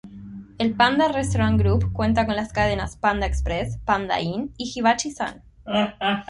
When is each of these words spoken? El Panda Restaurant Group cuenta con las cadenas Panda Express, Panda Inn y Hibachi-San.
El 0.57 0.73
Panda 0.73 1.09
Restaurant 1.09 1.59
Group 1.61 1.91
cuenta 1.93 2.25
con 2.25 2.35
las 2.35 2.51
cadenas 2.51 2.97
Panda 2.97 3.27
Express, 3.27 3.77
Panda 3.85 4.19
Inn 4.19 4.51
y 4.57 4.73
Hibachi-San. 4.75 5.43